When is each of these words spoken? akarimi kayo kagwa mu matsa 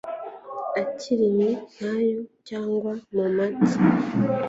akarimi 0.81 1.49
kayo 1.73 2.19
kagwa 2.47 2.93
mu 3.15 3.25
matsa 3.35 3.77